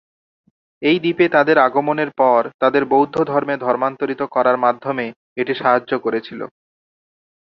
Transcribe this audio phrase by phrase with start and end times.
[0.81, 5.05] এই দ্বীপে তাদের আগমনের পর তাদের বৌদ্ধ ধর্মে ধর্মান্তরিত করার মাধ্যমে
[5.37, 6.41] এটি সাহায্য করেছিল।